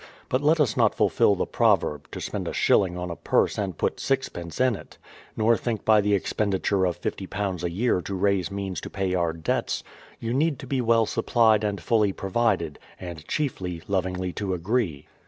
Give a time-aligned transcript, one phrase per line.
[0.29, 3.77] But let us not fulfill the proverb; to spend a shilling on a purse and
[3.77, 4.97] put sixpence in it;
[5.37, 9.31] nor think by the expenditure of £50 a year to raise means to pay our
[9.31, 9.83] debts;
[10.19, 15.05] you need to be well supplied and fully provided,— and, chiefl}, lovingl}' to agree.